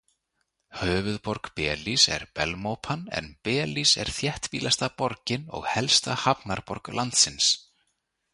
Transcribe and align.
Höfuðborg 0.77 1.49
Belís 1.59 2.05
er 2.15 2.25
Belmópan 2.39 3.03
en 3.19 3.29
Belís 3.49 3.93
er 4.05 4.13
þéttbýlasta 4.21 4.91
borgin 5.03 5.45
og 5.59 5.69
helsta 5.75 6.17
hafnarborg 6.25 6.91
landsins. 7.03 7.53